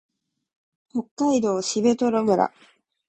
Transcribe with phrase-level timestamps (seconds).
[0.89, 2.25] 北海道蘂取村